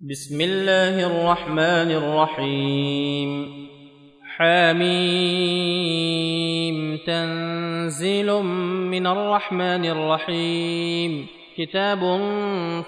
[0.00, 3.50] بسم الله الرحمن الرحيم
[4.36, 8.32] حميم تنزيل
[8.92, 11.26] من الرحمن الرحيم
[11.58, 11.98] كتاب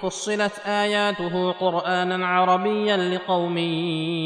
[0.03, 3.59] فصلت اياته قرانا عربيا لقوم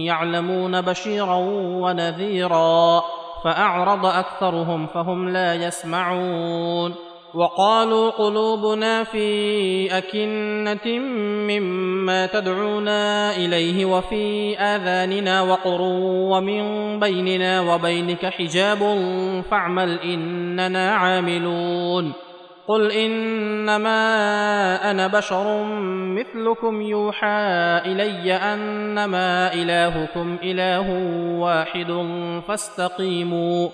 [0.07, 1.37] يعلمون بشيرا
[1.83, 3.03] ونذيرا
[3.45, 6.95] فاعرض اكثرهم فهم لا يسمعون
[7.35, 10.99] وقالوا قلوبنا في أكنة
[11.51, 15.79] مما تدعونا إليه وفي آذاننا وقر
[16.33, 16.63] ومن
[17.01, 18.79] بيننا وبينك حجاب
[19.51, 22.13] فاعمل إننا عاملون
[22.69, 23.91] قل إنما
[24.91, 25.65] أنا بشر
[26.15, 27.43] مثلكم يوحى
[27.87, 30.87] إلي أنما إلهكم إله
[31.39, 31.93] واحد
[32.49, 33.69] فاستقيموا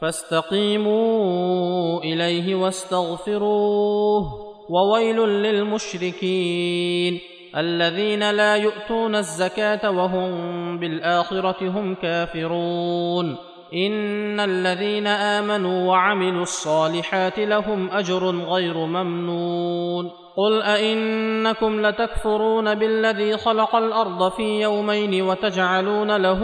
[0.00, 4.22] فاستقيموا اليه واستغفروه
[4.70, 7.18] وويل للمشركين
[7.56, 13.36] الذين لا يؤتون الزكاه وهم بالاخره هم كافرون
[13.74, 24.30] ان الذين امنوا وعملوا الصالحات لهم اجر غير ممنون قل ائنكم لتكفرون بالذي خلق الارض
[24.32, 26.38] في يومين وتجعلون له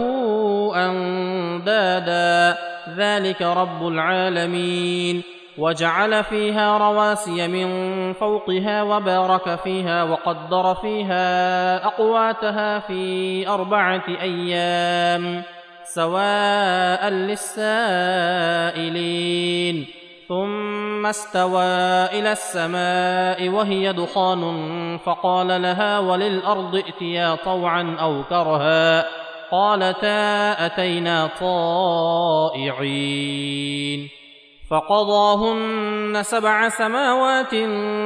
[0.75, 2.57] أندادا
[2.97, 5.23] ذلك رب العالمين
[5.57, 7.67] وجعل فيها رواسي من
[8.13, 15.43] فوقها وبارك فيها وقدر فيها أقواتها في أربعة أيام
[15.83, 19.85] سواء للسائلين
[20.29, 21.63] ثم استوى
[22.05, 24.43] إلى السماء وهي دخان
[25.05, 29.05] فقال لها وللأرض ائتيا طوعا أو كرها
[29.51, 34.09] قالتا اتينا طائعين
[34.69, 37.55] فقضاهن سبع سماوات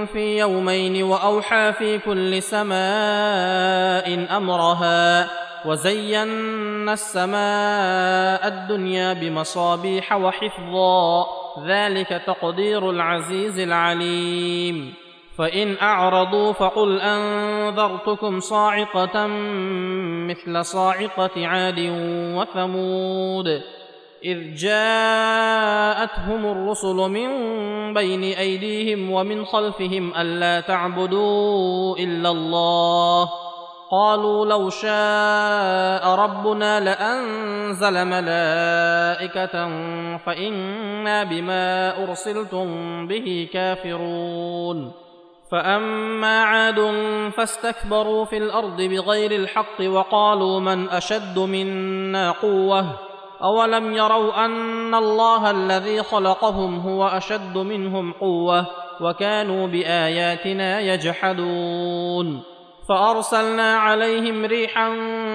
[0.09, 5.27] في يومين واوحى في كل سماء امرها
[5.65, 11.25] وزينا السماء الدنيا بمصابيح وحفظا
[11.67, 14.93] ذلك تقدير العزيز العليم
[15.41, 19.27] فان اعرضوا فقل انذرتكم صاعقه
[20.27, 21.77] مثل صاعقه عاد
[22.37, 23.47] وثمود
[24.23, 27.29] اذ جاءتهم الرسل من
[27.93, 33.29] بين ايديهم ومن خلفهم الا تعبدوا الا الله
[33.91, 39.67] قالوا لو شاء ربنا لانزل ملائكه
[40.17, 42.67] فانا بما ارسلتم
[43.07, 44.91] به كافرون
[45.51, 46.79] فاما عاد
[47.37, 52.85] فاستكبروا في الارض بغير الحق وقالوا من اشد منا قوه
[53.43, 58.65] اولم يروا ان الله الذي خلقهم هو اشد منهم قوه
[59.01, 62.43] وكانوا باياتنا يجحدون
[62.89, 64.89] فارسلنا عليهم ريحا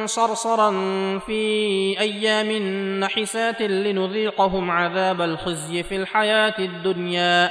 [0.04, 0.70] صرصرا
[1.26, 1.32] في
[2.00, 2.52] ايام
[3.00, 7.50] نحسات لنذيقهم عذاب الخزي في الحياه الدنيا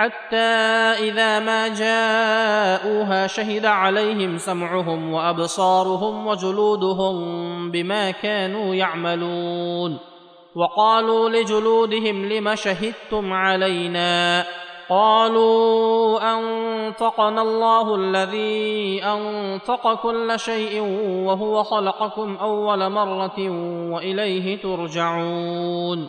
[0.00, 0.50] حتى
[1.02, 7.20] اذا ما جاءوها شهد عليهم سمعهم وابصارهم وجلودهم
[7.70, 9.98] بما كانوا يعملون
[10.54, 14.44] وقالوا لجلودهم لم شهدتم علينا
[14.88, 15.50] قالوا
[16.34, 20.80] انطقنا الله الذي انطق كل شيء
[21.26, 23.40] وهو خلقكم اول مره
[23.92, 26.08] واليه ترجعون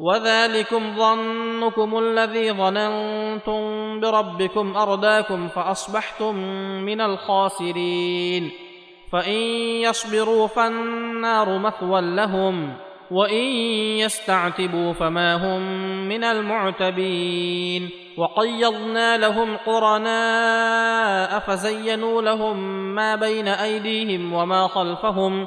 [0.00, 3.62] وذلكم ظنكم الذي ظننتم
[4.00, 6.34] بربكم ارداكم فاصبحتم
[6.84, 8.50] من الخاسرين
[9.12, 9.32] فان
[9.82, 12.74] يصبروا فالنار مثوى لهم
[13.10, 13.46] وان
[13.98, 15.62] يستعتبوا فما هم
[16.08, 17.88] من المعتبين
[18.18, 22.56] وقيضنا لهم قرناء فزينوا لهم
[22.94, 25.46] ما بين ايديهم وما خلفهم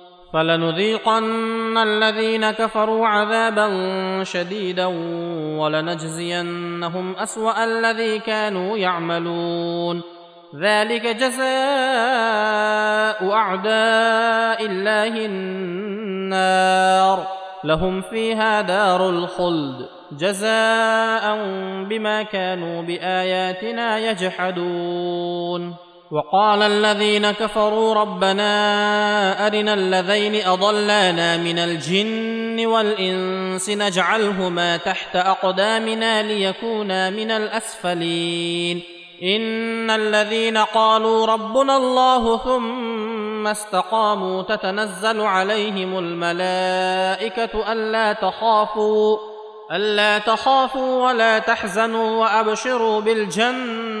[0.33, 3.67] فلنذيقن الذين كفروا عذابا
[4.23, 4.85] شديدا
[5.59, 10.01] ولنجزينهم اسوا الذي كانوا يعملون
[10.61, 11.45] ذلك جزاء
[13.33, 17.27] اعداء الله النار
[17.63, 21.23] لهم فيها دار الخلد جزاء
[21.89, 25.75] بما كانوا باياتنا يجحدون
[26.11, 37.31] وقال الذين كفروا ربنا أرنا الذين أضلانا من الجن والإنس نجعلهما تحت أقدامنا ليكونا من
[37.31, 38.81] الأسفلين
[39.23, 49.17] إن الذين قالوا ربنا الله ثم استقاموا تتنزل عليهم الملائكة ألا تخافوا
[49.71, 54.00] ألا تخافوا ولا تحزنوا وأبشروا بالجنة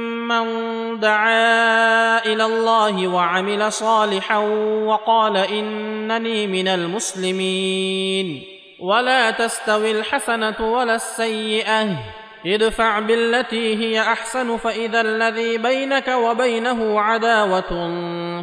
[0.31, 4.37] من دعا الى الله وعمل صالحا
[4.87, 8.43] وقال انني من المسلمين
[8.79, 11.85] ولا تستوي الحسنه ولا السيئه
[12.45, 17.71] ادفع بالتي هي احسن فاذا الذي بينك وبينه عداوه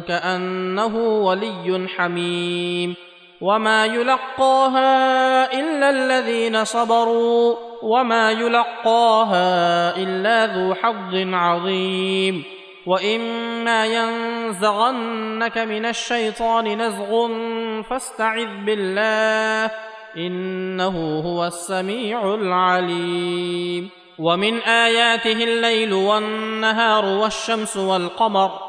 [0.07, 2.95] كانه ولي حميم
[3.41, 12.43] وما يلقاها الا الذين صبروا وما يلقاها الا ذو حظ عظيم
[12.85, 17.29] واما ينزغنك من الشيطان نزغ
[17.89, 19.71] فاستعذ بالله
[20.17, 23.89] انه هو السميع العليم
[24.19, 28.68] ومن اياته الليل والنهار والشمس والقمر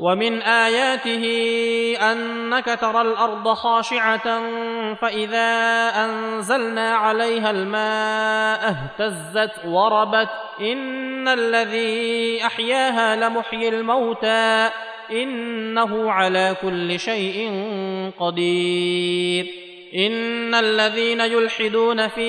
[0.00, 1.24] ومن اياته
[2.12, 4.28] انك ترى الارض خاشعه
[4.94, 5.50] فاذا
[6.04, 10.28] انزلنا عليها الماء اهتزت وربت
[10.60, 14.70] ان الذي احياها لمحيي الموتى
[15.10, 17.50] انه على كل شيء
[18.20, 19.46] قدير
[19.96, 22.20] ان الذين يلحدون في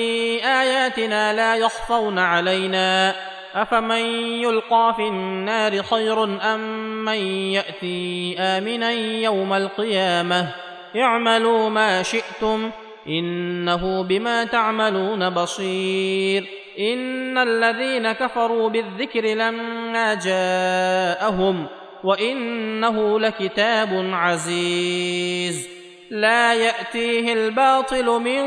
[0.44, 3.14] اياتنا لا يخفون علينا
[3.54, 7.18] افمن يلقى في النار خير ام من
[7.52, 8.90] ياتي امنا
[9.22, 10.48] يوم القيامه
[10.96, 12.70] اعملوا ما شئتم
[13.08, 16.44] انه بما تعملون بصير
[16.78, 21.66] ان الذين كفروا بالذكر لما جاءهم
[22.04, 25.68] وانه لكتاب عزيز
[26.10, 28.40] لا ياتيه الباطل من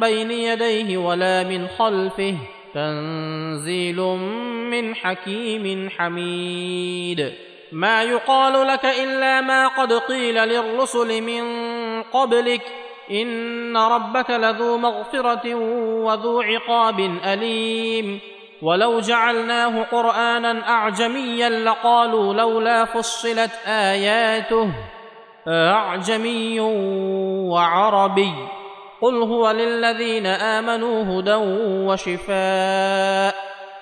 [0.00, 2.34] بين يديه ولا من خلفه
[2.74, 3.96] تنزيل
[4.70, 7.32] من حكيم حميد
[7.72, 11.42] ما يقال لك الا ما قد قيل للرسل من
[12.02, 12.62] قبلك
[13.10, 15.54] ان ربك لذو مغفره
[16.04, 18.20] وذو عقاب اليم
[18.62, 24.68] ولو جعلناه قرانا اعجميا لقالوا لولا فصلت اياته
[25.48, 26.60] اعجمي
[27.50, 28.32] وعربي
[29.02, 31.34] قل هو للذين امنوا هدى
[31.86, 33.37] وشفاء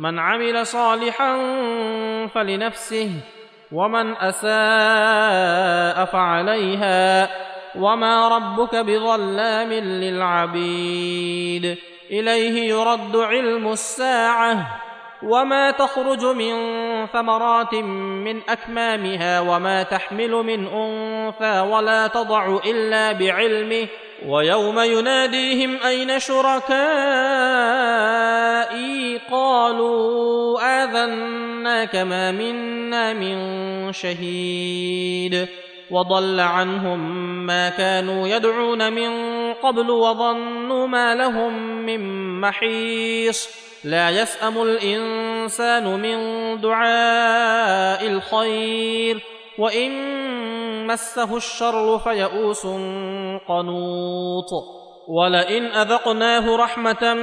[0.00, 1.34] من عمل صالحا
[2.34, 3.10] فلنفسه
[3.72, 7.28] ومن اساء فعليها
[7.78, 11.76] وما ربك بظلام للعبيد
[12.10, 14.80] اليه يرد علم الساعه
[15.22, 16.54] وما تخرج من
[17.06, 17.74] ثمرات
[18.24, 23.86] من اكمامها وما تحمل من انثى ولا تضع الا بعلمه
[24.28, 30.30] ويوم يناديهم اين شركائي قالوا
[30.84, 35.48] اذنا كما منا من شهيد
[35.90, 37.10] وضل عنهم
[37.46, 39.10] ما كانوا يدعون من
[39.54, 43.48] قبل وظنوا ما لهم من محيص
[43.84, 46.20] لا يسام الانسان من
[46.60, 49.22] دعاء الخير
[49.58, 49.90] وان
[50.86, 52.66] مسه الشر فيئوس
[53.48, 54.50] قنوط
[55.08, 57.14] ولئن اذقناه رحمه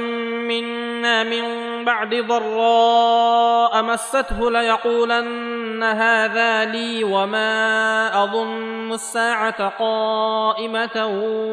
[0.48, 1.42] منا من
[1.84, 11.06] بعد ضراء مسته ليقولن هذا لي وما اظن الساعه قائمه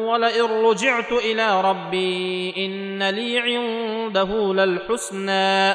[0.08, 5.74] ولئن رجعت الى ربي ان لي عنده للحسنى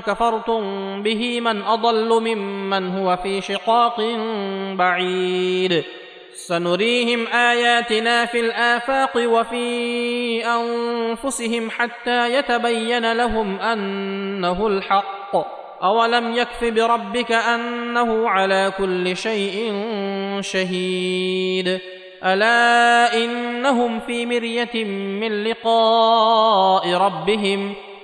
[0.00, 0.62] كفرتم
[1.02, 4.02] به من اضل ممن هو في شقاق
[4.78, 5.84] بعيد
[6.34, 15.36] سنريهم اياتنا في الافاق وفي انفسهم حتى يتبين لهم انه الحق
[15.84, 19.72] اولم يكف بربك انه على كل شيء
[20.40, 21.78] شهيد
[22.24, 24.84] الا انهم في مريه
[25.20, 27.74] من لقاء ربهم